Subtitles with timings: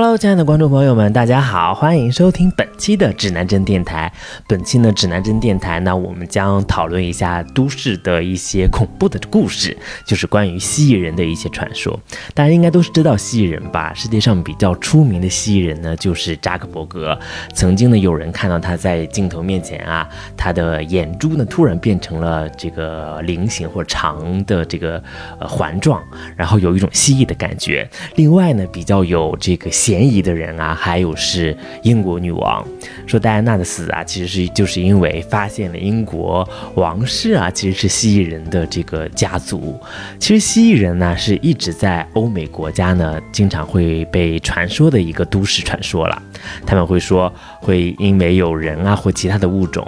[0.00, 4.12] Hello，亲爱的观众朋友们，大家好，欢迎收听本期的指南针电台。
[4.46, 11.98] 本期呢，指南针电台呢，我们将讨论一下都市的一些恐怖的故事，就是关于蜥蜴人的一些传说。
[12.32, 13.92] 大家应该都是知道蜥蜴人吧？
[13.92, 17.18] 世界上比较出名的蜥蜴人呢，就是扎克伯格。
[17.52, 25.02] 曾经呢，有人看到他在镜头面前啊，他的眼珠呢突然变成了这个菱形或长的这个
[25.40, 26.00] 呃环状，
[26.36, 27.90] 然后有一种蜥蜴的感觉。
[28.14, 29.68] 另外呢，比较有这个。
[29.88, 32.62] 嫌疑的人啊，还有是英国女王，
[33.06, 39.80] 说戴安娜的死啊，其实是就是因为发现了英国王室啊，其实是蜥蜴人的这个家族。
[40.18, 46.22] 其实蜥蜴人呢，是一直在欧美国家呢，经常会被传说的一个都市传说了。
[46.66, 49.82] 他们会说，会因为有人啊或其他的物种，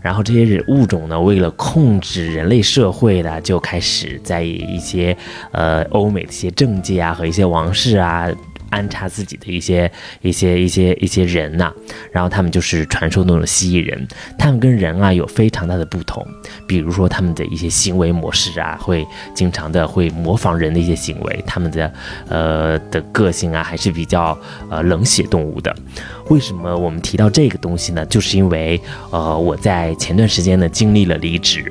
[0.00, 5.14] 然后这些人物种呢，为了控制人类社会的，就开始在一些
[5.50, 8.26] 呃欧美的一些政界啊和一些王室啊。
[8.72, 9.90] 安插自己的一些
[10.22, 11.70] 一些一些一些人呐，
[12.10, 16.26] 然后他们就是传说中的蜥蜴人，他们跟人啊有非常大的不同，
[16.66, 21.92] 比如说他们的一些行为模式啊，会经常的会模仿人的一些行为，他们的
[22.28, 24.36] 呃的个性啊还是比较
[24.70, 25.74] 呃冷血动物的。
[26.30, 28.04] 为什么我们提到这个东西呢？
[28.06, 31.70] 就是因为呃我在前段时间呢经历了离职。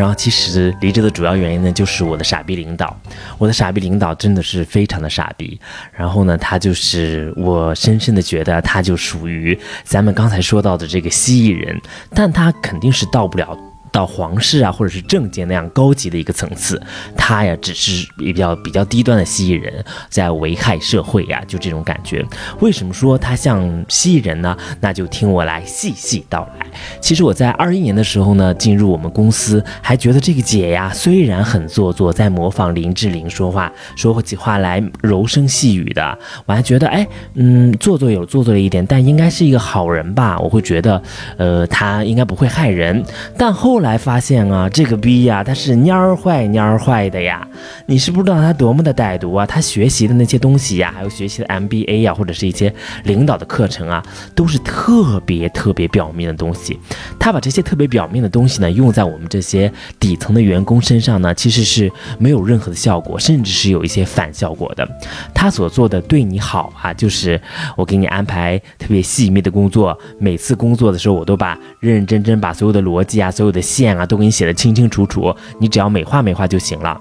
[0.00, 2.98] 然后其实离职的主要原因呢，就是我的傻逼领导。
[3.36, 5.60] 我的傻逼领导真的是非常的傻逼。
[5.92, 11.78] 然后呢，他就是我深深的觉得，他就属于咱们刚才说到的这个蜥蜴人，
[12.14, 13.54] 但他肯定是到不了。
[13.92, 16.80] 到皇室啊，或者是政界那样高级的一个层次，
[17.16, 22.24] 他呀只是比较比较低端的蜥蜴人，在危害社会呀，就这种感觉。
[22.60, 24.56] 为什么说他像蜥蜴人呢？
[24.80, 26.66] 那就听我来细细道来。
[27.00, 40.38] 其实我在二一年的时候呢，进入我们公司，还觉得这个姐呀，虽然很做作，在模仿林志玲说话，说起话来柔声细语的，我还觉得，哎，嗯，做作有做作了一点，但应该是一个好人吧？
[40.38, 41.02] 我会觉得，
[41.36, 43.04] 呃，他应该不会害人。
[43.36, 47.46] 但后来发现啊，这个逼呀，他是蔫儿坏蔫儿坏的呀！
[47.86, 49.46] 你是不知道他多么的歹毒啊！
[49.46, 52.72] 他学习的那些东西呀，还有学习的 MBA 呀，或者是一些
[53.04, 54.04] 领导的课程啊，
[54.34, 56.78] 都是特别特别表面的东西。
[57.18, 64.86] 他把这些特别表面的东西呢，用在我们这些底层的员工身上呢，其实是没有任何的效果，甚至是有一些反效果的。
[65.34, 67.40] 他所做的对你好啊，就是
[67.76, 73.60] 我给你安排特别细密的工作，每次工作的时候，我都把认认真真把所有的逻辑啊，所有的。
[73.70, 77.00] 线啊，都给你写的清清楚楚，你只要美化美化就行了。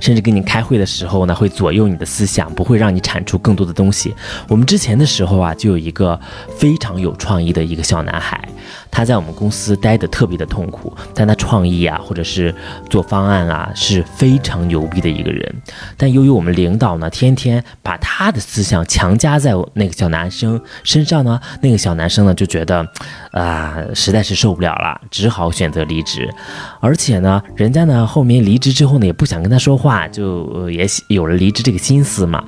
[0.00, 4.14] 甚至跟你开会的时候呢，会左右你的思想，不会让你产出更多的东西。
[4.48, 6.18] 我们之前的时候啊，就有一个
[6.56, 8.48] 非常有创意的一个小男孩。
[8.94, 12.54] 他在我们公司待的特别的痛苦，但他创意啊，或者是
[12.88, 15.62] 做方案啊，是非常牛逼的一个人。
[15.96, 22.86] 但由于我们领导呢，天天把他的思想强加在那个小男生身上呢，那个小男生呢就觉得，
[23.32, 26.32] 啊，实在是受不了了，只好选择离职。
[26.78, 32.40] 而且呢，人家呢后面离职之后呢，也不想跟他说话，就也有了离职这个心思嘛。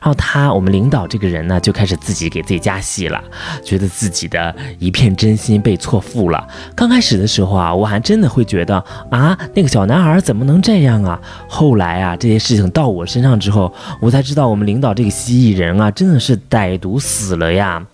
[0.00, 3.22] 然后他，我们领导这个人呢，就开始自己给自己加戏了，
[3.62, 5.89] 觉得自己的一片真心被错。
[5.90, 6.46] 错付了。
[6.76, 8.76] 刚开始的时候啊，我还真的会觉得
[9.10, 11.20] 啊，那个小男孩怎么能这样啊？
[11.48, 17.84] 后来啊，这些事情到我身上之后，我才知道我们领导这个蜥蜴人啊，真的是歹毒死了呀。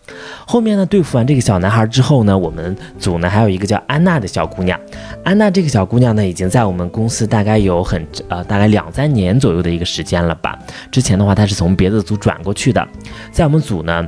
[0.47, 4.79] 后面呢，对付完这个小男孩之后呢，我们组呢还有一个叫安娜的小姑娘。
[5.25, 10.59] 安娜这个小姑娘呢，已经在我们公司大概有很呃大概两三年左右的一个时间了吧。
[10.91, 12.87] 之前的话，她是从别的组转过去的，
[13.33, 14.07] 在我们组呢。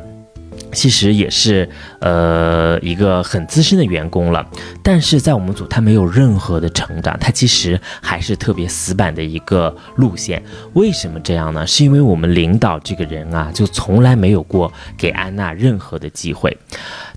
[0.72, 1.68] 其实也是，
[2.00, 4.46] 呃，一个很资深的员工了，
[4.82, 10.42] 但是在我们组他没有任何的成长，他其实还是特别死板的一个路线。
[10.74, 11.66] 为什么这样呢？
[11.66, 16.56] 是因为我们领导这个人啊，就从来没有过给安娜任何的机会。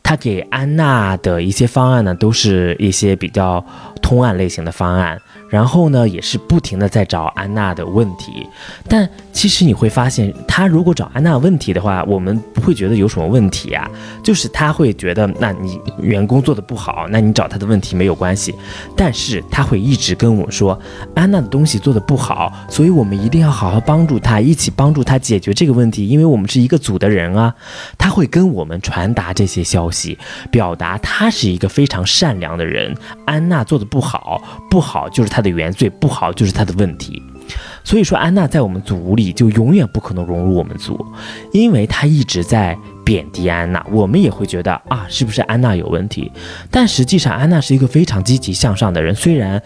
[0.03, 3.64] 他给安娜的一些方案呢，都是一些比较
[4.02, 5.20] 通案类型的方案。
[5.51, 8.47] 然后呢，也是不停的在找安娜的问题，
[8.87, 13.85] 但其实你会发现，他如果找安娜问题的话，我们不会觉得有什么问题啊，
[14.23, 18.55] 就是他会觉得，那你员工做的不好，那你找他的问题没有关系，
[18.95, 20.79] 但是他会一直跟我说，
[21.13, 27.53] 安娜的东西做的不好，所以我们一定要好好帮助他，一起帮助他解决这个问题，因为我们是一个组的人啊，
[27.97, 30.17] 他会跟我们传达这些消息，
[30.49, 32.95] 表达他是一个非常善良的人，
[33.25, 35.41] 安娜做的不好，不好就是他。
[35.41, 37.22] 的原罪不好就是他的问题，
[37.83, 41.05] 所以说安娜在我们组里就永远不可能融入我们组，
[41.51, 46.31] 因为她一直在贬低安娜，我们也会觉得啊，是不是安娜有问题？
[46.69, 49.61] 但实际上安娜是一个非常积极向上的人，虽然。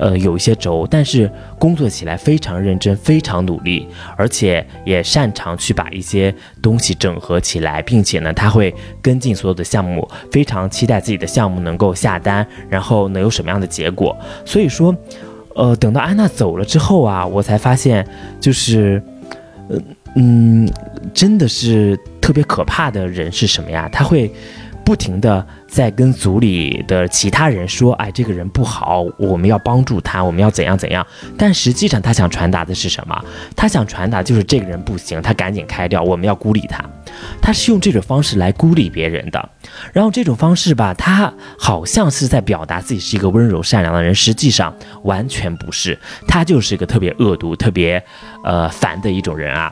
[0.00, 1.28] 呃，有一些轴，但是
[1.58, 3.84] 工作起来非常认真，非常努力，
[4.16, 6.32] 而且也擅长去把一些
[6.62, 8.72] 东西整合起来，并且呢，他会
[9.02, 14.16] 跟进所有的项目，非常期待自己的项目能够下单，然后能有什么样的结果。
[14.44, 14.94] 所以说，
[15.58, 18.06] 呃，等到安娜走了之后啊，我才发现，
[18.40, 19.02] 就是，
[19.68, 19.76] 呃，
[20.14, 20.66] 嗯，
[21.12, 23.88] 真的是特别可怕的人是什么呀？
[23.92, 24.32] 他会。
[24.88, 31.06] 不停的在跟组里的其他人说，哎，这个人不好，我们要帮助他，我们要怎样怎样。
[31.36, 33.22] 但实际上他想传达的是什么？
[33.54, 36.82] 他想传达就是这个人不行，他赶紧开掉，我们要孤立他。
[37.42, 39.46] 他是用这种方式来孤立别人的。
[39.92, 48.02] 然后这种方式吧，他好像是在表达自己是一个温柔善良的人，实际上完全不是，他就是一个特别恶毒、特别
[48.42, 49.70] 呃烦的一种人啊。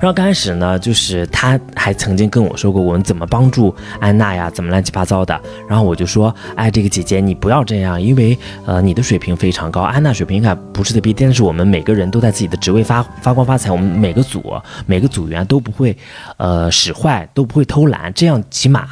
[0.00, 5.38] 然后刚开始呢，就是他还曾经跟我说过，我们怎么帮助安娜呀，怎么乱七八糟的。
[5.68, 8.36] 然后我就说，哎，这个姐姐你不要这样，因为
[8.66, 14.42] 呃你的水平非常高，安娜水平应该不是特别低，但是我们每个人都在自己的职位发发光发财，我们每个组
[14.86, 15.96] 每个组员都不会
[16.36, 18.88] 呃使坏，都不会偷懒，这样起码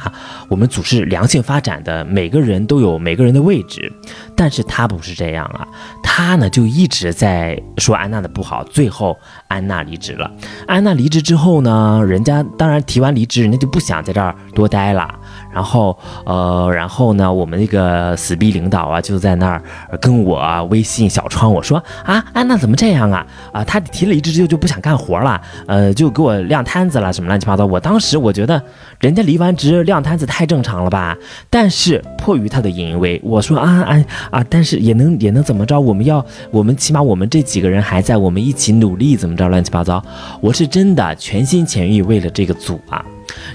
[0.47, 3.91] 我们组是良性发展的，每个人都有每个人的位置。
[4.35, 5.67] 但是他不是这样啊，
[6.01, 9.17] 他呢就一直在说安娜的不好，最后
[9.49, 10.31] 安娜离职了，
[10.65, 10.93] 安娜。
[10.93, 15.19] 离职之后呢，人家当然提完离职，人家就不想在这儿多待了。
[15.51, 19.61] 然后，呃，然后呢，我们那个死逼领导啊，就在那儿
[19.99, 23.25] 跟我微信小窗我说啊，安娜怎么这样啊？
[23.51, 27.65] 啊，他提了离职之后就不想干活了，呃，就给我晾摊子了，什么乱七八糟。
[27.65, 28.61] 我当时我觉得
[28.99, 31.17] 人家离完职晾摊子太正常了吧？
[31.49, 35.79] 但是迫于他的淫威，我说啊啊啊，但是也能也能怎么着？
[35.79, 39.49] 我们要我们起码我们这几个人还在，我们一起努力怎么着？
[39.49, 40.03] 乱七八糟，
[40.41, 43.03] 我是真的全心全意为了这个组啊。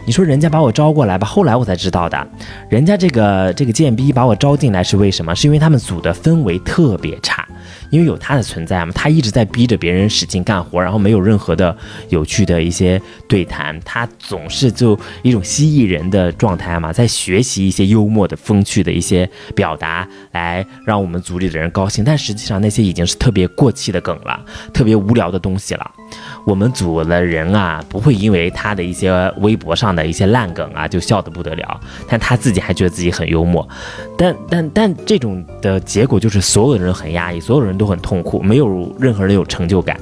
[0.07, 2.27] 你说人家把我招过来吧，后来我才知道的，
[2.69, 5.35] 人家这个这个贱逼把我招进来是为什么？
[5.35, 7.47] 是因为他们组的氛围特别差。
[7.91, 11.75] 因为有他的存在嘛，他一直在逼着别人使劲干活，然后没有任何的
[12.09, 22.03] 有趣的一些对谈，他总是就一种蜥蜴人的状态嘛，在学习一些幽默的、风趣的一些表达，来让我们组里的人高兴。
[22.03, 25.91] 但实际上那些已经是特别过气的梗了，特别无聊的东西了。
[26.45, 33.67] 我们组的人啊，不会因为他的一些微博上的一些烂梗啊，就笑得不得了，但他自己还觉得自己很幽默。
[34.19, 37.85] 但但但这种的结果就是所有的人很压抑，所有人都。
[37.85, 40.01] 很痛苦，没有任何人有成就感，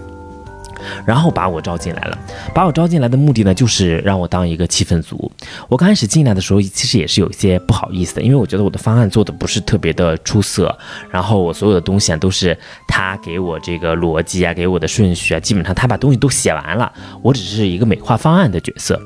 [1.04, 2.16] 然后把我招进来了。
[2.54, 5.28] 把我招进来的目的呢，就是让我当一个气氛组。
[5.68, 10.72] 我刚开始进来的时候，其实也是有一些不好意思的，因为我觉得我的方案做的不是特别的出色，
[11.10, 12.56] 然后我所有的东西啊，都是
[12.86, 18.96] 他给我这个逻辑啊，给我的顺序啊，基本上他把东西都写完了，我只是一个美化方案的角色。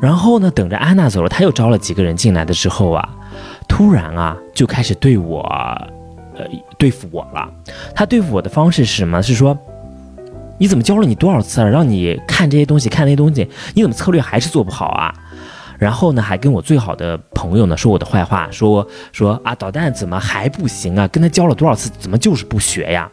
[0.00, 3.08] 然后呢，等着安娜走了，他又招了几个人进来的时候啊，
[3.68, 5.40] 突然啊，就开始对我。
[6.36, 6.46] 呃，
[6.78, 7.50] 对付我了。
[7.96, 9.20] 他对付我的方式是什么？
[9.20, 9.58] 是说，
[10.56, 11.68] 你怎么教了你多少次了？
[11.68, 15.12] 让你看这些东西，看那些东西，你怎么策略还是做不好啊？
[15.80, 21.08] 然后呢，还跟我最好的朋友呢说我的坏话，说说啊，导弹怎么还不行啊？
[21.08, 23.10] 跟他教了多少次，怎么就是不学呀？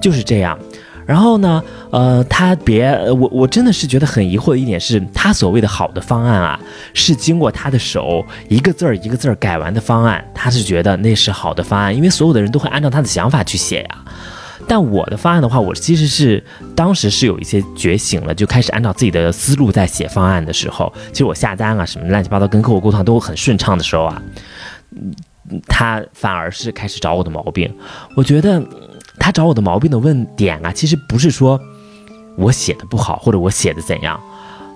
[0.00, 0.58] 就是这样。
[1.06, 1.62] 然后呢，
[1.92, 6.58] 呃，他别我，我真的是觉得很疑惑的一点是，他所谓的好的方案啊，
[6.94, 14.04] 是经过他的手一个字儿一个字儿改完的方案，他是觉得那是好的方案，因为所有的人都会按照他的想法去写呀。
[14.66, 16.42] 但我的方案的话，我其实是
[16.74, 24.20] 当时是有一些觉醒了，就开始按照自己的思路在写方案的时候，其实我下单啊什么乱七八糟，跟客户沟通都很顺畅的时候啊，
[25.68, 27.72] 他反而是开始找我的毛病，
[28.16, 28.60] 我觉得。
[29.18, 31.60] 他找我的毛病的问点啊，其实不是说
[32.36, 34.20] 我写的不好或者我写的怎样，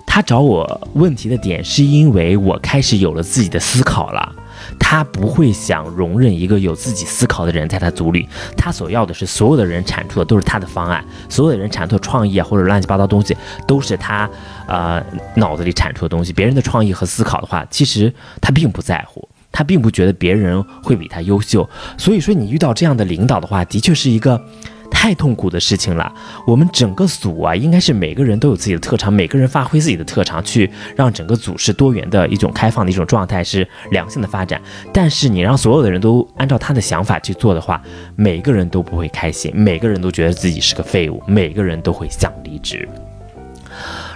[0.05, 4.35] 他找我问题的点是因为我开始有了自己的思考了。
[4.79, 13.35] 他不会想容忍一个有自己思考的人在他组里，他所要的是所有的人产出的都是他的方案，所有的人产出的创意啊或者乱七八糟东西
[13.67, 14.29] 都是他
[14.67, 15.03] 呃
[15.35, 16.31] 脑子里产出的东西。
[16.31, 19.27] 别人的创意和思考的话，其实他并不在乎。
[19.51, 24.41] 他并不觉得别人会比他优秀，所以说你遇到这样的领导的话，的确是一个
[24.89, 26.13] 太痛苦的事情了。
[26.47, 34.61] 我们整个组啊，应该是每个人都有自己的特长，每个人发挥自己的特长，去让整个组是多元的一种开放的一种状态，是良性的发展。
[34.93, 37.81] 但是你让所有的人都按照他的想法去做的话，
[38.15, 42.87] 每个人都不会开心，每个人都觉得自己是个废物，每个人都会想离职。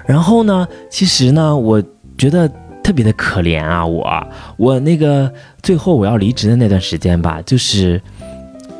[0.05, 1.83] 然后呢，其实呢，我
[2.17, 2.49] 觉得。
[2.85, 3.83] 特别的可怜啊！
[3.83, 4.27] 我
[4.57, 7.99] 我那个最后我要离职的那段时间吧，就是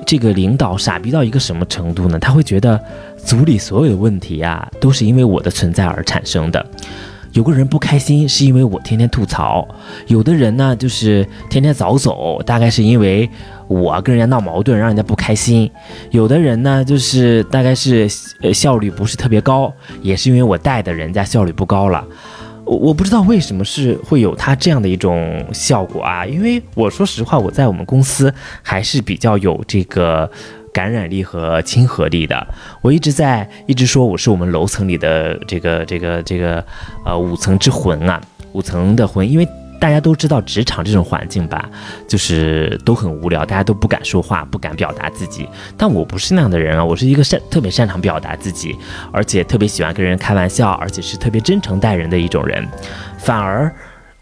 [0.05, 2.19] 这个领导傻逼到一个什么程度呢？
[2.19, 2.79] 他会觉得
[3.17, 6.63] 组里所有的问题呀，都是因为我的存在而产生的。
[7.31, 9.67] 有个人不开心，是因为我天天吐槽；
[10.05, 13.27] 有的人呢，就是天天早走，大概是因为
[13.67, 15.67] 我跟人家闹矛盾，让人家不开心；
[16.11, 18.07] 有的人呢，就是大概是
[18.43, 22.05] 呃效率不是特别高，也是因为我带的人家效率不高了。
[22.65, 30.29] 我我不知道为什么是会有他这样的一种效果啊，因为我说实话，我在我们公司还是比较有这个。
[30.75, 32.45] 感染力和亲和力的，
[32.81, 36.61] 我一直在一直说我是我们楼层里的这个这个这个
[37.05, 39.47] 呃五层之魂啊，五层的魂，因为
[39.79, 41.69] 大家都知道职场这种环境吧，
[42.07, 45.47] 就是都很无聊，大家都不敢说话，不敢表达自己。
[45.77, 48.75] 但我不是那样的人啊，我是一个擅特别擅长表达自己，
[49.11, 52.67] 而且特别喜欢跟人开玩笑，而且是特别真诚待人的一种人。
[53.17, 53.73] 反而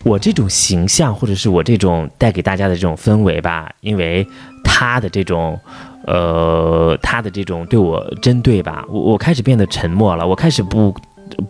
[0.04, 4.28] 我这种形象，或者是我这种带给大家的这种氛围吧，因为
[4.64, 5.60] 他的这种。
[6.06, 10.94] 呃，他的这种对我针对吧，我我开始变得沉默了，我开始不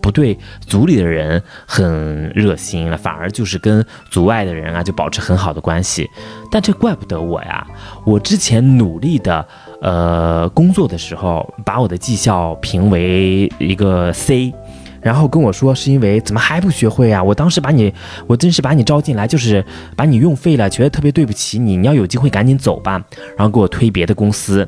[0.01, 6.09] 不对组里的人很热心了，反而就是跟组外的人啊就保持很好的关系。
[6.51, 7.65] 但这怪不得我呀，
[8.05, 9.45] 我之前努力的
[9.81, 14.53] 呃工作的时候，把我的绩效评为一个 C。
[15.01, 17.21] 然后跟我说是因为怎么还不学会啊？
[17.21, 17.93] 我当时把你，
[18.25, 19.61] 我真是把你招进来，就是
[19.97, 21.75] 把你用废了，觉得特别对不起你。
[21.75, 23.03] 你要有机会赶紧走吧，
[23.37, 24.65] 然后给我推别的公司。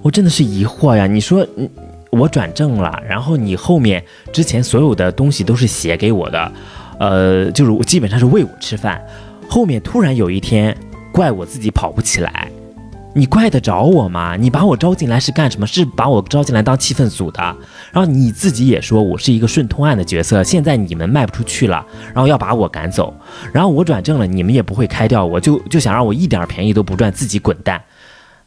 [0.00, 1.06] 我真的是疑惑呀！
[1.06, 1.46] 你说，
[2.10, 6.52] 我转正了，然后你后面之前所有的东西都是写给我的，
[6.98, 9.00] 呃，就是我基本上是喂我吃饭，
[9.48, 10.76] 后面突然有一天
[11.12, 12.48] 怪我自己跑不起来。
[13.14, 14.36] 你怪得着我吗？
[14.36, 15.66] 你把我招进来是干什么？
[15.66, 17.42] 是把我招进来当气氛组的。
[17.90, 21.84] 然后你自己也说我是一个顺通案的角色，现在你们卖不出去了，
[22.14, 23.12] 然后要把我赶走，
[23.52, 27.82] 然后我转正了，你们也不会开掉我，就就想让我一点便宜都不赚，自己滚蛋。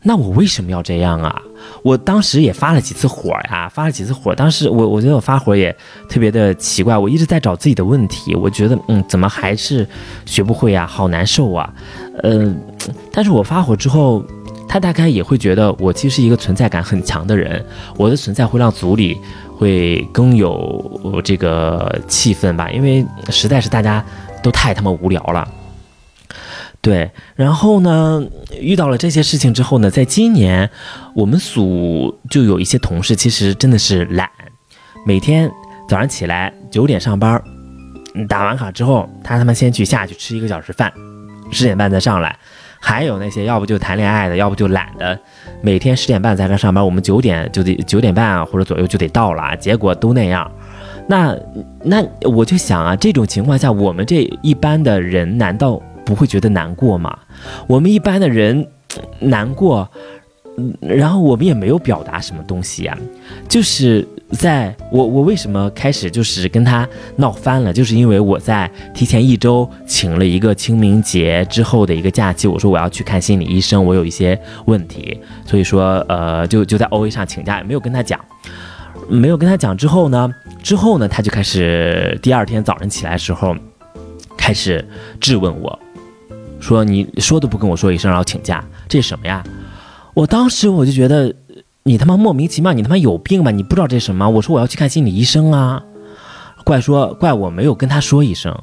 [0.03, 1.41] 那我为什么要这样啊？
[1.83, 4.33] 我当时也发了几次火呀，发了几次火。
[4.35, 5.75] 当时我我觉得我发火也
[6.09, 9.87] 特别的奇怪，我一直在找自己的问题，我觉得嗯，怎么还是
[10.25, 10.85] 学不会啊？
[10.85, 11.73] 好难受啊。
[12.23, 12.53] 呃，
[13.11, 14.23] 但是我发火之后。
[14.67, 17.61] 他大概也会觉得我其实是一个存在感很强的人，
[17.97, 19.17] 我的存在会让组里
[19.57, 24.01] 会更有这个气氛吧，因为实在是大家
[24.41, 25.45] 都太他妈无聊了。
[26.81, 28.25] 对，然后呢，
[28.59, 30.67] 遇到了这些事情之后呢，在今年
[31.13, 34.27] 我们组就有一些同事其实真的是懒，
[35.05, 35.51] 每天
[35.87, 37.39] 早上起来九点上班，
[38.27, 40.91] 打完卡之后，他他妈先去下去吃一个小时饭，
[41.51, 42.35] 十点半再上来。
[42.83, 45.19] 还有那些要不就谈恋爱的，要不就懒的，
[45.61, 50.51] 每天十点半在这上班，我们九点就得九点半啊或者左右就得到了，结果都那样。
[51.07, 51.37] 那
[51.83, 57.17] 那我就想啊，这种情况下，我们这一般的人难道不会觉得难过吗？
[57.67, 58.67] 我们一般的人
[59.19, 59.89] 难过。
[60.57, 62.95] 嗯然后我们也没有表达什么东西呀，
[63.47, 78.19] 就是在我我为什么开始就是跟他闹翻了，就是因为我在提前一周请了一个清明节之后的一个假期，我说我要去看心理医生，我有一些问题，所以说呃就就在 O A 上请假，也没有跟他讲，
[79.07, 80.29] 没有跟他讲之后呢，
[80.61, 83.55] 之后呢他就开始第二天早上起来的时候
[84.37, 84.85] 开始
[85.21, 85.79] 质问我，
[86.61, 89.43] 说你说都不跟我说一声，然后请假，这是什么呀？
[90.13, 91.33] 我当时我就觉得，
[91.83, 93.51] 你他妈莫名其妙，你他妈有病吧？
[93.51, 94.29] 你不知道这是什么？
[94.29, 95.83] 我说我要去看心理医生啊！
[96.63, 98.55] 怪说怪我没有跟他说一声，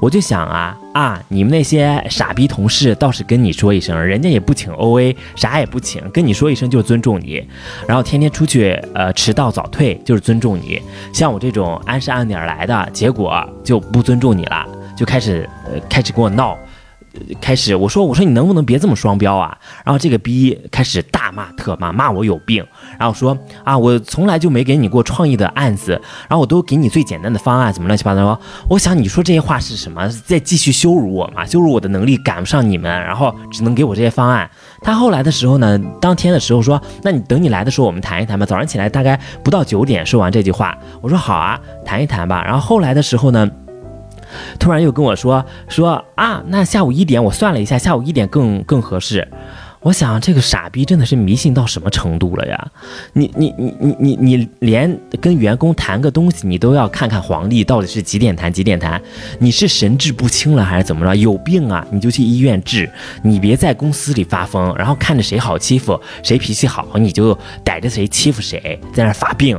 [0.00, 7.42] 我就想啊啊，你们那些傻逼同事倒是跟你说一声，人家也不请 O A，啥也不请，跟你说一声就是尊重你，
[7.86, 10.78] 然后天天出去呃迟到早退就是尊重你，
[11.10, 16.54] 像我这种按时按点来的，结果就不尊重你了，就开始呃开始跟我闹。
[17.40, 19.56] 开始我说我说你能不能别这么双标啊？
[19.84, 22.64] 然后这个逼开始大骂特骂，骂我有病，
[22.98, 25.92] 然后说啊我从来就没给你过创意的案子，
[26.28, 28.38] 然后我都给你最简单的方案，怎么乱七八糟？
[28.68, 30.08] 我想你说这些话是什么？
[30.26, 31.44] 在继续羞辱我吗？
[31.46, 34.48] 羞辱我的能力赶不上你们，然后只能给我这些方案。
[34.82, 38.46] 他后来的时候呢，当天的时候说，那你等你来的时候我们谈一谈吧。
[38.46, 42.42] 早上起来大概不到九点说完这句话，我说好啊，谈一谈吧。
[42.44, 43.48] 然后后来的时候呢？
[44.58, 49.26] 突然又跟我说说啊，那下午一点我算了一下，下午一点更更合适。
[49.80, 52.68] 我想这个傻逼真的是迷信到什么程度了呀？
[53.12, 59.00] 你你你你你你连跟员工谈个东西，你都要看看黄历到底是几点谈几点谈？
[59.38, 61.14] 你是神志不清了还是怎么着？
[61.14, 61.86] 有病啊！
[61.92, 62.90] 你就去医院治，
[63.22, 69.56] 你别在公司里发疯，然后看着谁好欺负，谁脾气好，你就逮着谁欺负谁，在那发病。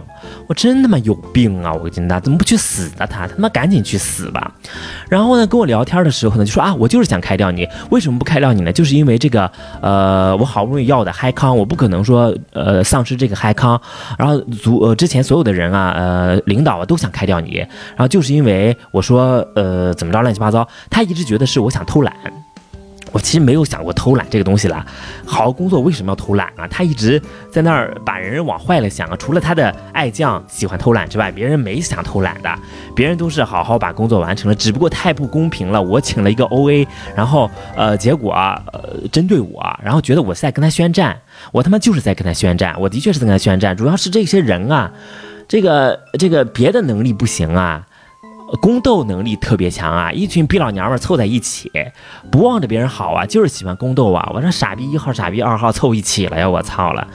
[0.47, 1.71] 我真他妈有病啊！
[1.73, 3.07] 我跟他怎么不去死呢？
[3.07, 4.53] 他他妈赶紧去死吧！
[5.09, 8.73] 然后呢，跟我聊天的时候呢，就说啊，我就是想开掉你，为什么不开掉你呢？
[8.73, 9.49] 就是因为这个
[9.81, 10.08] 呃。
[10.09, 13.79] 呃，我好不容易要的嗨康，我不可能说呃丧失这个嗨康。
[14.17, 22.11] 然后组呃之前所有的人啊，呃领导啊都想开掉你，然后就是因为我说呃怎么着乱七八糟，他一直觉得是我想偷懒。
[23.11, 24.85] 我其实没有想过偷懒这个东西了，
[25.25, 26.67] 好好工作为什么要偷懒啊？
[26.67, 29.15] 他一直在那儿把人往坏了想啊。
[29.17, 32.53] 除了他的爱将喜欢偷懒之外，别人没想偷懒的，
[32.95, 34.55] 别人都是好好把工作完成了。
[34.55, 41.19] 只不过太不公平了，我请了一个 O A，然后呃结果呃针对我，然后觉得我在跟他宣战，
[41.51, 43.75] 我他妈就是在跟他宣战，我的确是在跟他宣战。
[43.75, 44.91] 主要是这些人啊，
[45.47, 47.85] 这个这个别的能力不行啊。
[48.61, 50.11] 宫斗能力特别强啊！
[50.11, 51.71] 一群逼老娘们凑在一起，
[52.31, 54.31] 不望着别人好啊，就是喜欢宫斗啊！
[54.33, 56.49] 我这傻逼一号、傻逼二号凑一起了呀！
[56.49, 57.07] 我操了！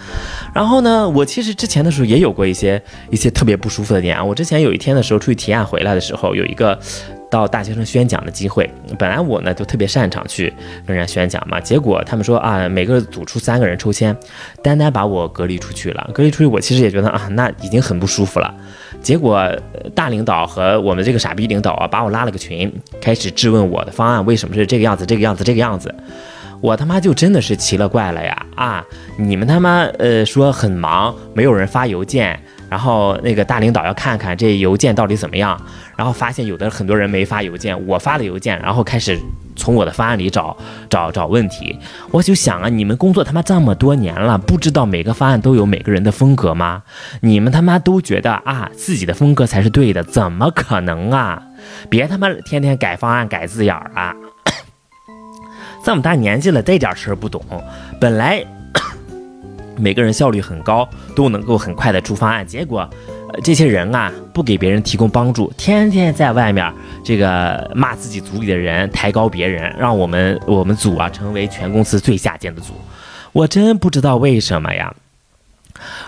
[0.54, 4.22] 然后呢，我其实之前的时候也有过一些一些特别不舒服的点啊。
[4.22, 6.78] 我之前有一天的时候出去提案回来的时候，有一个。
[7.34, 10.54] 到大学生宣讲的机会，本来我呢就特别擅长去
[10.86, 14.16] 跟人家宣讲嘛，结果他们说啊，每个组出三个人抽签，
[14.62, 16.10] 单单把我隔离出去了。
[16.14, 18.54] 隔离出去，我其实也觉得啊，那已经很不舒服了。
[19.02, 19.50] 结果
[19.96, 25.92] 大领导和我们这个傻逼领导啊，把我拉了个群，开始质问我的方案为什么是这个样子，这个样子，这个样子。
[26.60, 28.46] 我他妈就真的是奇了怪了呀！
[28.54, 28.84] 啊，
[29.18, 32.38] 你们他妈呃说很忙，没有人发邮件。
[32.74, 35.56] 然后那个大领导要看看这邮件到底怎么样，
[35.96, 39.16] 然后发现有的很多人没发邮件，我发了邮件，然后开始
[39.54, 40.56] 从我的方案里找
[40.90, 41.78] 找找问题。
[42.10, 46.82] 我就想啊，你们工作他妈这么多年了，不知道每个方案都有每个人的风格吗？
[47.20, 51.40] 你们他妈都觉得啊自己的风格才是对的，怎么可能啊？
[51.88, 54.12] 别他妈天天改方案改字眼儿啊！
[55.86, 57.40] 这么大年纪了，这点事儿不懂，
[58.00, 58.44] 本来。
[59.76, 62.46] 每个人效率很高，都能够很快的出方案。
[62.46, 62.88] 结果，
[63.42, 72.72] 这些人啊，不给别人提供帮助，天天在外面这个骂自己组里的人，抬高别人，让我们我们组啊成为全公司最下贱的组。
[73.32, 74.94] 我真不知道为什么呀！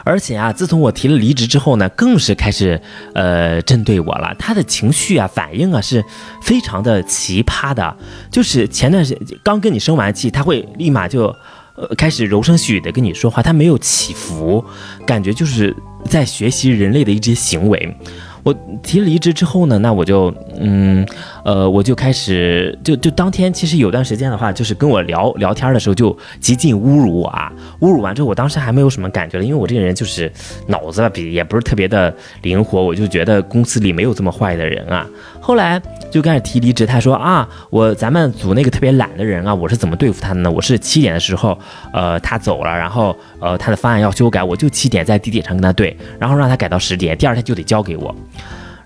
[0.04, 2.80] 而且啊，自从我提了离职之后呢，更是开始
[3.14, 4.32] 呃针对我了。
[4.38, 6.04] 他的情绪啊、反应啊是
[6.40, 7.96] 非常的奇葩的。
[8.30, 11.34] 就是前段时间刚跟你生完气，他会立马就。
[11.76, 14.64] 呃，开始柔声细语的跟你说话，他没有起伏，
[15.06, 17.96] 感觉就是在学习人类的一些行为。
[18.42, 21.04] 我提离职之后呢，那我就嗯
[21.44, 30.30] 呃，我就开始就就当天其实有段时间的话，就是跟我聊聊天的时候就极尽侮辱我啊，侮辱完之后，我当时还没有什么感觉了，因为我这个人就是
[30.68, 35.04] 脑子吧比也不是特别的灵活，我就觉得公司里没有这么坏的人啊。
[35.46, 35.80] 后来
[36.10, 40.50] 就开始提离职，他说啊，我咱们组那个特别懒的人啊，我是怎么对付他的呢？
[40.50, 41.56] 我是七点的时候，
[41.92, 48.12] 呃，他走了，然后呃他的方案要修改，我就七点在地铁上跟他对，然后让他改到十点，第二天就得交给我。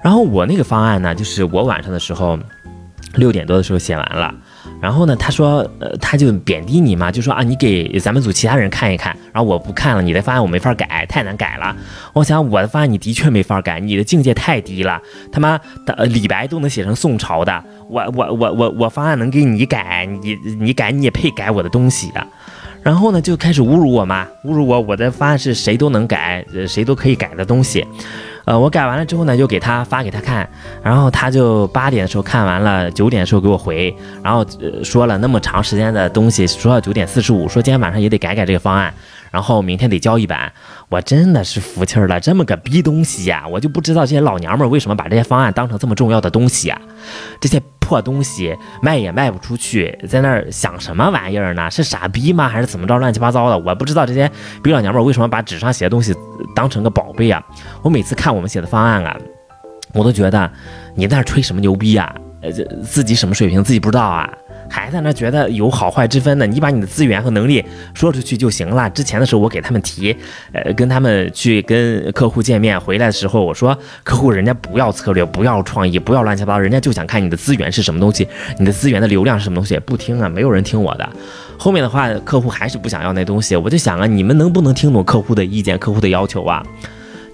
[0.03, 2.39] 然后我那个方案呢，就是我晚上的时候
[3.15, 4.35] 六点多的时候写完了。
[4.81, 9.17] 然后呢，他说，呃，他就贬低你嘛，就说啊，你给咱们组其他人看一看。
[9.33, 11.75] 然后我不看了，你的方案我没法改，太难改了。
[12.13, 15.01] 我想我的方案你的确没法改，你的境界太低了。
[15.31, 22.27] 他妈的，李白都能写成宋朝的，我我我我我方案能给你改，你你改你也配改我的东西啊？
[22.83, 27.87] 然后呢，就开始侮辱我嘛，侮辱我，我的方案是谁都能改，谁都可以改的东西。
[28.45, 30.49] 呃，我改完了之后呢，又给他发给他看，
[30.83, 38.93] 然后他就八点的时候看完了，九点的时候给我回，然后呃说了那么长时间的东西，说到九点四十五，说今天晚上也得改改这个方案，
[39.31, 40.53] 然后明天得交一版，
[40.89, 46.81] 我真的是服气了，这么个逼东西呀，我就不知道这些老娘们为什么把这些方案当成这么重要的东西呀，
[47.41, 47.61] 这些。
[47.91, 51.69] 破东西卖也卖不出去，在那儿想什么玩意儿呢？
[51.69, 52.49] 是傻逼吗？
[52.49, 52.97] 还是怎么着？
[52.99, 54.31] 乱七八糟的，我不知道这些
[54.63, 56.15] 逼老娘们为什么把纸上写的东西
[56.55, 57.45] 当成个宝贝啊！
[57.83, 59.17] 我每次看我们写的方案啊，
[59.93, 60.49] 我都觉得
[60.95, 62.15] 你在那吹什么牛逼啊？
[62.43, 62.53] 呃，
[62.85, 64.33] 自己什么水平自己不知道啊？
[64.71, 66.47] 还在那觉得有好坏之分呢？
[66.47, 68.89] 你把你的资源和能力 说出去就行了。
[68.91, 70.17] 之前的时候我给他们提，
[70.53, 78.27] 呃，跟他们去跟客户见面，回来的时候我说，客户人家不要策略，不要创意，不要乱七八糟，人家就想看你的资源是什么东西，
[78.59, 81.09] 你的资源的流量是什么东西，不听啊，没有人听我的。
[81.59, 86.65] 后面的话，客户还是不想要那东西，我就想啊，你们能不能听懂客户的意见，客户的要求啊？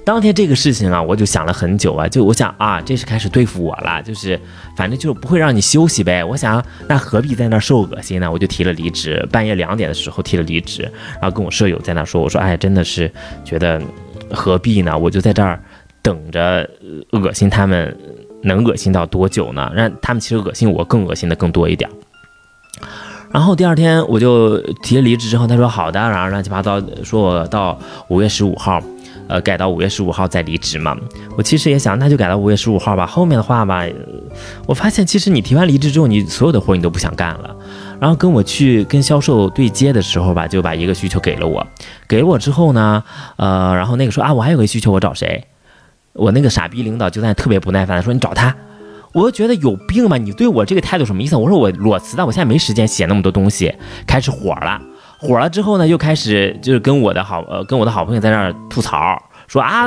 [0.07, 4.41] 当天这个事情啊，我就想了很久啊，就我想啊，这是开始对付我了，就是
[4.77, 6.23] 反正就不会让你休息呗。
[6.23, 8.31] 我想那何必在那受恶心呢？
[8.31, 10.83] 我就提了离职，半夜两点的时候提了离职，
[11.21, 13.11] 然后跟我舍友在那说，我说哎，真的是
[13.45, 13.83] 觉得
[14.31, 14.97] 何必呢？
[14.97, 15.61] 我就在这儿
[16.03, 16.71] 等着
[17.11, 17.93] 恶心他们，
[18.45, 19.73] 能恶心到多久呢？
[19.75, 21.91] 让他们其实恶心我更恶心的更多一点。
[23.33, 28.81] 然后第二天我就提了离职之后，他说好的，然后乱七八糟说我到五月十五号。
[29.29, 30.97] 呃，改到五月十五号再离职嘛。
[31.37, 33.07] 我其实也想，那就改到五月十五号吧。
[33.07, 33.85] 后面的话吧，
[34.67, 37.57] 我发现其实你提完离职之后，你所有的活你都不想干了。
[37.99, 41.67] 然后跟我去跟销售对接的时候吧，就把一个需求给了我，
[42.07, 43.03] 给了我之后呢，
[43.37, 45.47] 呃，然后那个说啊，我还有个需求，我找谁？
[46.13, 48.55] 我那个傻逼领导就在特别不耐烦的说，你找他。
[49.13, 51.35] 我就觉得有病吧，你对我这个态度什么意思？
[51.37, 53.75] 我说我裸辞的，我现在没时间写那么多东西，
[54.07, 54.79] 开始火了，
[55.27, 59.21] 火了之后呢，又开始就是跟我的好呃跟我的好朋友在那儿吐槽。
[59.47, 59.87] 说啊，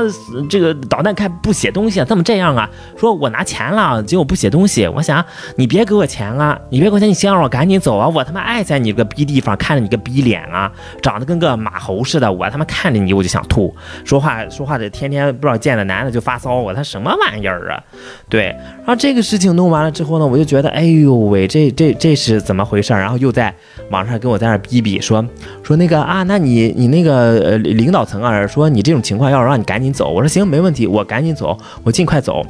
[0.50, 2.70] 这个导弹开不写东西，怎么这样啊？
[2.98, 4.88] 说我拿钱了，结果不写东西。
[4.88, 5.24] 我想
[5.58, 8.08] 你别给我钱了，你别给我钱，你先让我赶紧走啊！
[8.08, 13.76] 我他妈爱在你个逼地方看着你个逼脸啊，长得跟个马猴似的，我他妈看着你我就想吐。
[14.06, 17.84] 说话说话的天天不知道见的男的就发骚，我他什么玩意儿啊？
[18.30, 22.94] 对，然后这个事情弄完了之后呢，我就觉得哎呦喂，这这这是怎么回事？
[22.94, 23.54] 然后又在
[23.92, 25.26] 网上跟我在那逼逼说
[25.62, 29.49] 说那个啊，那你你那个呃领导层啊，说你这种情况要是。
[29.50, 32.46] 让你赶紧走，我说行，没问题，我赶紧走，我尽快走。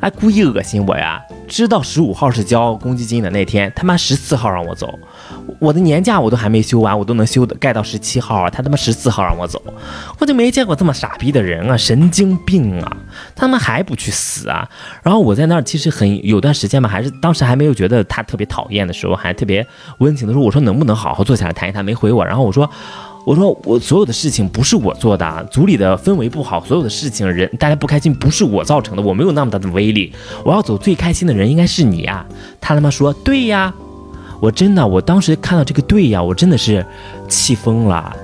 [0.00, 1.22] 哎，故意恶心我呀！
[1.48, 4.98] 知道十五号是交公积金的那天，他妈十四号让我走，
[5.58, 9.62] 我的年假我都还没休完，我都能休的盖到十七号啊，他他妈十四号让我走，
[10.18, 12.96] 我就没见过这么傻逼的人啊，神经病啊！
[13.34, 14.68] 他们还不去死啊？
[15.02, 19.66] 然后我在那儿其实很有段时间吧，还是当时还没有觉得他特别讨厌的时候，还特别
[19.98, 21.82] 温情的说，我说能不能好好坐下来谈一谈？
[21.82, 22.70] 没回我，然后我说。
[23.26, 30.12] 我说我所有的事情不是我做的，组里的氛围不好，所有的事情人大家不开心不是我造成的，我没有那么大的威力，
[30.44, 32.24] 我要走最开心的人应该是你啊！
[32.60, 33.74] 他他妈说对呀，
[34.38, 36.86] 我真的，我当时看到这个对呀，我真的是
[37.28, 38.16] 气疯了。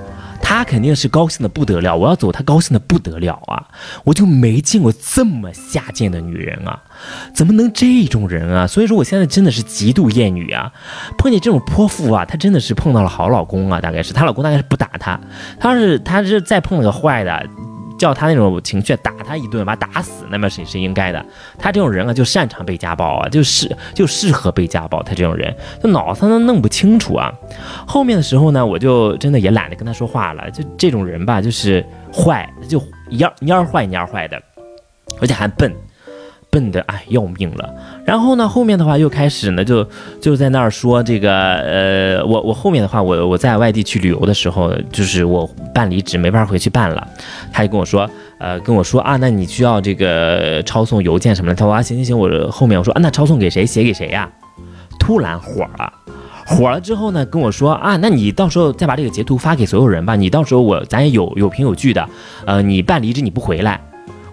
[0.45, 3.65] 他肯定是高兴的不得了，我要走，他高兴的不得了啊！
[4.03, 6.83] 我就没见过这么下贱的女人啊，
[7.33, 8.67] 怎么能这种人啊？
[8.67, 10.71] 所以说我现在真的是极度厌女啊！
[11.17, 15.19] 碰见这种泼妇啊，她真的是碰到了好老公啊，大概是她老公大概是不打她，
[15.59, 17.47] 她是她是再碰了个坏的。
[17.97, 21.25] 叫他那种情绪打他一顿，把他打死，那么谁是应该的。
[21.57, 25.01] 他这种人啊，就擅长被家暴啊，就是就适合被家暴。
[25.03, 27.33] 他这种人，他脑子都弄不清楚啊。
[27.87, 30.49] 后面的时候呢，我就真的也懒得跟他说话了。
[30.51, 32.79] 就这种人吧，就是坏，就
[33.11, 34.41] 蔫蔫坏蔫坏的，
[35.21, 35.73] 而且还笨。
[36.53, 37.73] 笨的哎要命了，
[38.05, 39.83] 然后呢，后面的话又开始呢，就
[40.21, 47.07] 就在那儿说这个，呃，我我后面的话，我我在外地去旅游的时候，就是我办离职没办法回去办了，
[47.51, 54.29] 他就跟我说，呃，跟我说啊，那你需要这个抄送邮件什么的，他说啊，行行行，我后面我说啊，那抄送给谁，写给谁呀？
[54.99, 55.91] 突然火了，
[56.45, 62.07] 火了之后呢，跟我说啊，那你到时候再把这个截图发给所有人吧，你到时候我咱也有有凭有据的，
[62.45, 63.81] 呃，你办离职你不回来。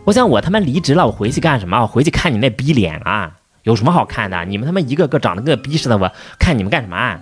[0.04, 1.80] 我想我他妈离职了，我回去干什么？
[1.82, 3.32] 我回去看你那逼脸啊！
[3.62, 4.44] 有什么好看的？
[4.46, 7.20] 你们他妈一个个长得跟个逼似的，我看你们干什么？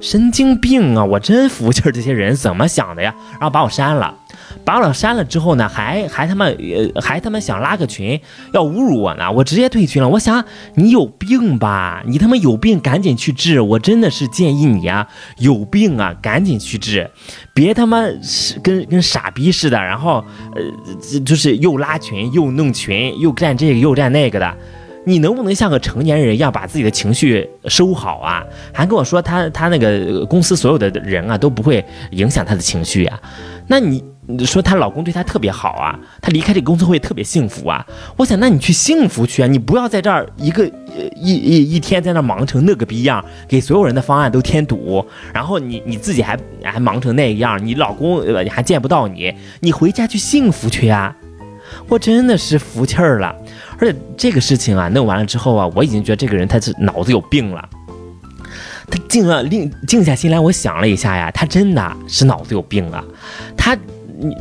[0.00, 1.04] 神经病啊！
[1.04, 3.14] 我真服气，这些人怎么想的呀？
[3.32, 4.14] 然后把我删了。
[4.64, 8.20] 把我删了之后呢，还还他妈呃还他妈想拉个群
[8.52, 10.08] 要侮辱我呢，我直接退群了。
[10.08, 12.02] 我想你有病吧？
[12.06, 13.60] 你他妈有病，赶紧去治！
[13.60, 15.06] 我真的是建议你啊，
[15.38, 17.10] 有病啊，赶紧去治，
[17.54, 24.54] 别他妈是跟跟傻逼似的，然后呃就是又拉群又弄群又干这个又干那个的。
[25.08, 28.44] 你能不能像个成年人一样把自己的情绪收好啊？
[28.72, 33.16] 还跟我说他他那个公司所有的人啊都不会影响他的情绪啊？
[33.68, 34.02] 那你
[34.44, 35.98] 说她老公对她特别好啊？
[36.20, 37.86] 她离开这个公司会特别幸福啊？
[38.16, 39.46] 我想，那你去幸福去啊！
[39.46, 40.66] 你不要在这儿一个
[41.14, 51.14] 一一一天在那忙成那个逼样，给所有人的方案都添堵，然后你你自己还还忙成那样，你老公你还见不到你，你回家去幸福去呀！
[51.88, 53.34] 我真的是服气儿了。
[53.78, 57.68] 而且这个事情啊，弄完了之后啊，我已经觉得这个人他是脑子有病了。
[58.88, 63.04] 他静了，静静下心来，我想了一下呀，他真的是脑子有病啊。
[63.56, 63.76] 他，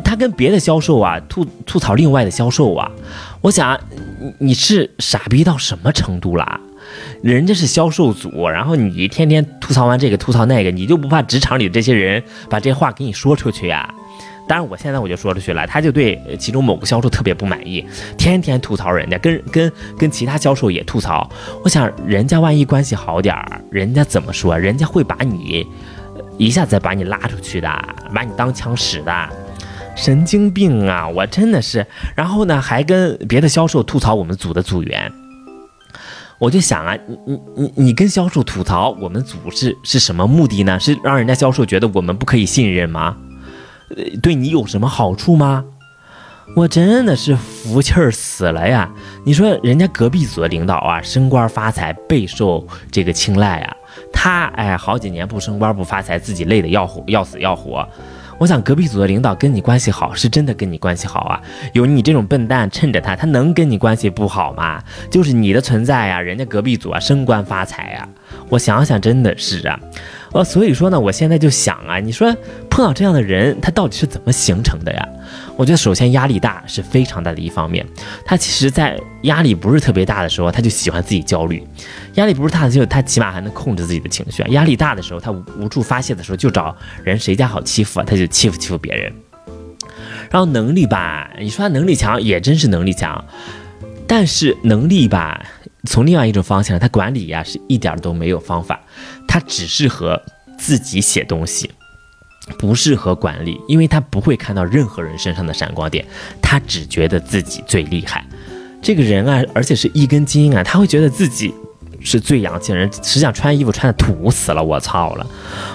[0.04, 2.92] 他跟别的销售啊吐吐槽另外的销售啊，
[3.42, 3.80] 我想
[4.20, 6.60] 你你是傻逼到什么程度了？
[7.22, 13.92] 人家是销售组，然后你天天吐槽完这个吐槽那个，你就不怕职场里这些人把这话给你说出去呀？
[14.48, 17.84] 当然，我现在我就说出去了，他就对其中某个销售特别不满意，
[18.16, 21.28] 天天吐槽人家，跟跟跟其他销售也吐槽。
[21.64, 24.56] 我想，人家万一关系好点儿，人家怎么说？
[24.56, 25.66] 人家会把你
[26.38, 27.68] 一下子把你拉出去的，
[28.14, 29.30] 把你当枪使的，
[29.96, 31.08] 神经病啊！
[31.08, 31.86] 我真的是。
[32.16, 35.12] 然后呢，还跟别的销售吐槽我们组的组员。
[36.38, 40.78] 我就想啊，你你你你跟销售吐槽我们组是是什么目的呢？
[40.80, 43.16] 是让人家销售觉得我们不可以信任吗？
[44.22, 45.64] 对你有什么好处吗？
[46.56, 48.92] 我真的是服气儿死了呀！
[49.26, 53.76] 你说人家隔壁组的领导啊，升官发财，备受这个青睐啊，
[54.14, 57.88] 他哎，好几年不升官不发财，自己累得要活要死要活。
[58.38, 61.42] 我想隔壁组的领导跟你关系好，是真的跟你关系好啊。
[61.74, 64.84] 有你这种笨蛋趁着他，他能跟你关系不好吗？
[65.10, 68.08] 就是你的存在呀，人家隔壁组啊升官发财呀。
[68.50, 69.80] 我想想，真的是啊。
[70.34, 72.36] 呃，所以说呢，我现在就想啊，你说
[72.70, 75.08] 碰到这样的人，他到底是怎么形成的呀？
[75.58, 77.86] 我觉得首先压力大是非常大的一方面。
[78.26, 81.62] 他其实，在压力不是特别大的时候，他就喜欢自己焦虑；
[82.16, 84.44] 压力不是大的时候，他起码还能控制自己的情绪。
[84.50, 89.14] 压力大的时候，他无处发泄的时候，就找人谁家好欺负啊，他就欺负欺负别人。
[90.30, 93.24] 然后能力吧，你说他能力强，也真是能力强，
[94.08, 95.46] 但是能力吧，
[95.86, 98.82] 从另外一种方向，他管理呀是一点都没有方法，
[99.28, 100.22] 他只适合
[100.58, 101.72] 自己写东西。
[102.60, 106.06] 不适合管理，因为他不会看到任何人身上的闪光点，
[106.42, 108.24] 他只觉得自己最厉害。
[108.82, 111.52] 这个人啊，而且是一根筋啊，他会觉得自己
[112.02, 112.92] 是最洋气的人。
[112.94, 115.26] 实际上穿衣服穿的土死了，我操了！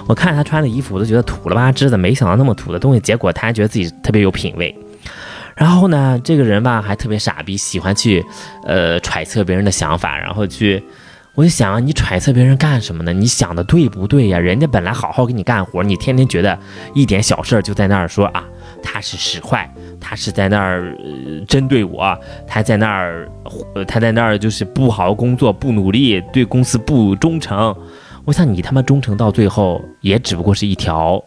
[0.06, 4.72] 我看他穿的衣服，我都觉得土了吧唧的，没想到那么土的东西，结果他还觉得自己特别有品位。
[5.56, 8.24] 然后呢，这个人吧还特别傻逼，喜欢去
[8.64, 10.83] 呃揣测别人的想法，然后去。
[11.37, 13.12] 我就想，你揣测别人干什么呢？
[13.12, 14.38] 你想的对不对呀？
[14.38, 16.59] 人家本来好好给你干活，你天天觉得
[16.93, 18.45] 一点小事儿就在那儿说啊，
[18.83, 23.31] 他是使坏，他是在那儿呃针对我，他在那儿，
[23.87, 27.75] 他在那儿就是不好好工作，不努力，对公司不忠诚。
[28.25, 31.23] 我想你他妈忠诚到最后，也只不过是一条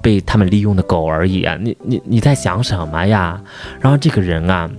[0.00, 1.58] 被他们利用的狗而已啊！
[1.60, 3.38] 你你你在想什么呀？
[3.80, 4.70] 然后这个人啊。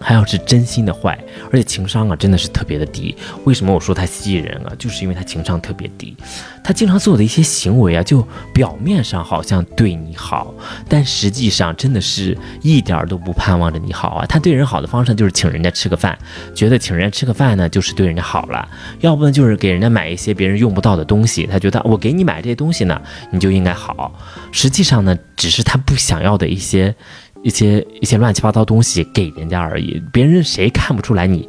[0.00, 1.18] 还要是真心的坏，
[1.52, 3.14] 而且情商啊真的是特别的低。
[3.44, 4.72] 为什么我说他吸引人啊？
[4.78, 6.16] 就是因为他情商特别低。
[6.64, 10.54] 他经常做的一些行为啊，就表面上好像对你好，
[10.88, 14.26] 但实际上真的是一点儿都不盼望着你好啊。
[14.26, 16.18] 他对人好的方式就是请人家吃个饭，
[16.54, 18.66] 觉得请人家吃个饭呢就是对人家好了；
[19.00, 24.14] 要不呢就是给人家买一些别人用不到的东西，他觉得我给你买这些东西呢，你就应该好。
[24.50, 26.94] 实际上呢，只是他不想要的一些。
[27.42, 31.48] 一些一些乱七八糟东西给人家而已，别人谁看不出来你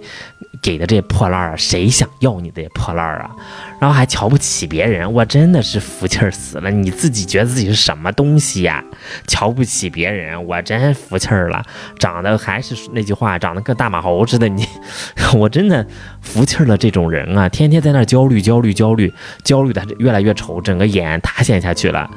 [0.61, 1.55] 给的这些破烂儿啊？
[1.55, 3.31] 谁想要你的破烂儿啊？
[3.79, 6.69] 然后还瞧不起别人，我真的是服气儿死了！
[6.69, 8.83] 你自己觉得自己是什么东西呀？
[9.27, 11.63] 瞧不起别人，我真服气儿了。
[11.97, 14.65] 长得还是那句话，长得跟大马猴似的，你
[15.35, 15.85] 我真的
[16.21, 16.77] 服气了。
[16.77, 19.11] 这种人啊，天天在那焦虑、焦虑、焦虑、
[19.43, 22.09] 焦虑的越来越丑，整个眼塌陷下去了。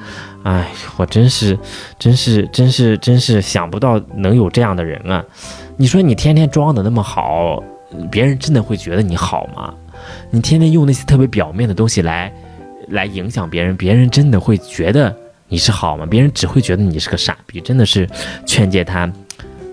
[0.44, 1.58] 哎，我真是，
[1.98, 5.24] 真是，真是，真是想不到能有这样的人啊！
[5.76, 7.62] 你说你天天装的那么好，
[8.10, 9.74] 别人真的会觉得你好吗？
[10.30, 12.30] 你天天用那些特别表面的东西来，
[12.88, 15.14] 来影响别人，别人真的会觉得
[15.48, 16.04] 你是好吗？
[16.04, 17.58] 别人只会觉得你是个傻逼。
[17.62, 18.06] 真的是
[18.44, 19.10] 劝诫他。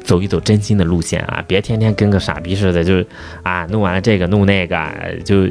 [0.03, 3.03] 走一走真心的路线啊，别天天跟个傻逼似的，就
[3.43, 4.77] 啊弄完了这个弄那个，
[5.23, 5.47] 就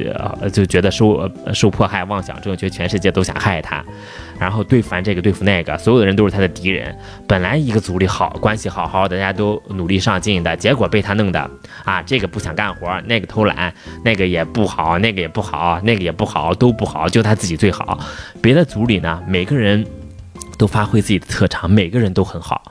[0.49, 3.83] 就觉得受受迫害妄想症，觉得全世界都想害他，
[4.39, 6.95] 然后对付完这个对付那个，所有的人都是他的敌人。
[7.27, 11.49] 本来一个组里好关系好好的，大家都努力上进的，结果被他弄的
[11.83, 17.99] 啊，这个不想干活，那个偷懒，那个也不好，那个也不好，那个也不好，都不好，就他自己最好。
[18.41, 19.85] 别的组里呢，每个人
[20.57, 22.61] 都发挥自己的特长，每个人都很好。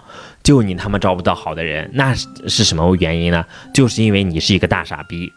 [0.43, 3.45] 就你他妈招不到好的人，那是什么原因呢？
[3.75, 5.31] 就是因为你是一个大傻逼，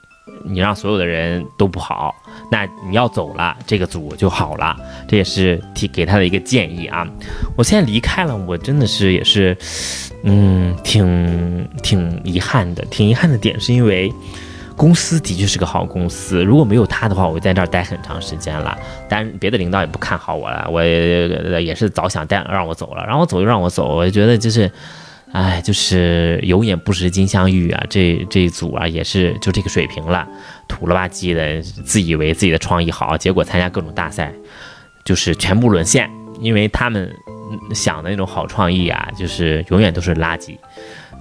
[0.45, 2.15] 你让所有的人都不好，
[2.51, 4.75] 那你要走了，这个组就好了。
[5.07, 7.07] 这也是提给他的一个建议啊。
[7.57, 9.55] 我现在离开了，我真的是也是，
[10.23, 12.83] 嗯，挺挺遗憾的。
[12.85, 14.11] 挺遗憾的点是因为
[14.83, 18.77] 公司的确是个好公司，如果没有他的话，我在这儿待很长时间了。
[19.07, 23.95] 但别的领导也不看好我了，我也是早想带让我走了，让我走就让我走。
[23.95, 24.69] 我觉得就是。
[25.31, 30.27] 哎，就是有眼不识金镶玉啊，这这一组啊也是就这个水平了，
[30.67, 34.31] 土了吧唧的，自以为自己的创意好，结果参加各种大赛，
[35.03, 36.07] 就是全部沦陷，
[36.39, 37.11] 因为他们
[37.73, 40.55] 想的那种好创意啊，就是永远都是垃圾。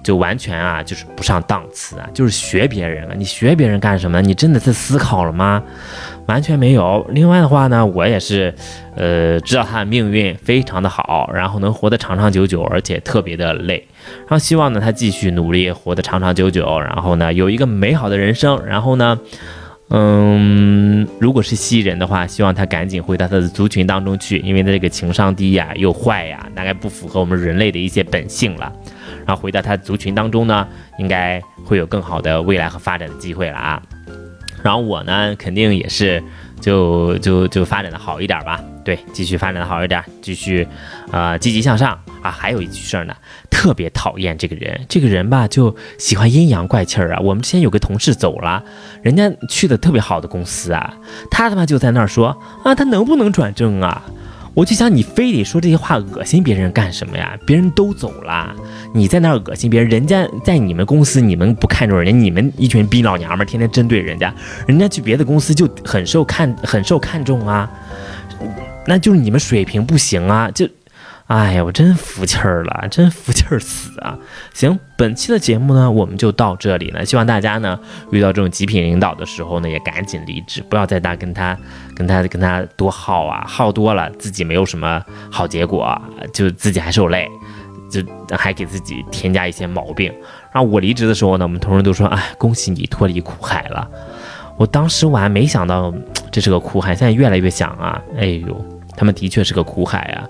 [0.03, 3.13] 就完全啊，就是不上档次啊，就是学别人啊。
[3.17, 4.21] 你学别人干什么？
[4.21, 5.63] 你真的在思考了吗？
[6.25, 7.05] 完全没有。
[7.09, 8.53] 另外的话呢，我也是，
[8.95, 13.85] 呃，知道他的命运非常的好，然后能活得长长久久，而且特别的累。
[14.19, 18.61] 然后希望呢，他继续努力，活得长长久久，然后呢，有一个美好的人生。
[18.65, 19.19] 然后呢，
[19.89, 28.71] 嗯，如果是西人的话，希望他赶紧回到他的族群当中去，因为他这个情商低呀，又坏呀，大概不符合我们人类的一些本性了。
[29.25, 33.81] 然后回到他族群当中呢，应该会有更好的未来和发展的机会了啊。
[34.63, 36.23] 然后我呢，肯定也是
[36.61, 40.65] 就就就发展的好一点吧，对，继续发展的好一点，继续
[41.11, 42.31] 啊积极向上啊。
[42.31, 43.13] 还有一句事儿呢，
[43.51, 47.19] 特别讨厌这个人，这个人吧就喜欢阴阳怪气儿啊。
[47.19, 48.63] 我们之前有个同事走了，
[49.01, 50.93] 人家去的特别好的公司啊，
[51.29, 52.27] 他他妈就在那儿说
[52.63, 54.01] 啊，他能不能转正啊？
[54.53, 57.35] 我就想，你非得说这些话恶心别人干什么呀？
[57.45, 58.53] 别人都走了，
[58.93, 64.33] 你在那儿恶心别人，人家在你们公司，你们不看重人家，你们一群逼老娘们儿天天针对人家，
[64.67, 67.69] 人家去别的公司就很受看很受看重啊，
[68.85, 70.67] 那就是你们水平不行啊，就。
[71.27, 74.17] 哎呀，我真服气儿了，真服气儿死啊！
[74.53, 77.05] 行，本期的节目呢，我们就到这里了。
[77.05, 77.79] 希望大家呢，
[78.11, 81.57] 遇到这种极品领导的时候呢，也赶紧离职，不要再大跟他、
[81.95, 85.99] 跟他、跟他多耗啊，耗多了自己没有什么好结果，
[86.33, 87.27] 就自己还受累，
[87.89, 88.03] 就
[88.35, 90.13] 还给自己添加一些毛病。
[90.51, 93.89] 然后我离职的时候呢，我们同事都说：“哎，恭喜你脱离苦海了。”
[94.59, 95.91] 我当时我还没想到
[96.29, 98.72] 这是个苦海，现在越来越想啊，哎呦。
[98.95, 100.27] 他们的确是个苦海啊，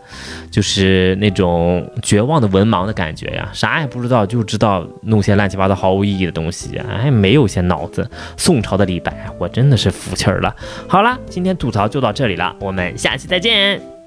[0.52, 8.10] 就是那种绝望的文盲的感觉呀，啥也不知道，就知道弄些乱七八糟毫无意义的东西，哎，没有些脑子。
[8.38, 10.56] 宋朝的李白，我真的是服气儿了。
[10.88, 14.03] 好了，今天吐槽就到这里了，我们下期再见。